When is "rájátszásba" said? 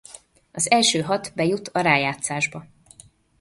1.81-2.65